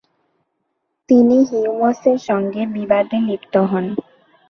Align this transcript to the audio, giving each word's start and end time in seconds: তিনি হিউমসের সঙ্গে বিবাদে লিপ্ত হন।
তিনি 1.09 1.37
হিউমসের 1.49 2.17
সঙ্গে 2.27 2.61
বিবাদে 2.75 3.17
লিপ্ত 3.27 3.53
হন। 3.69 3.85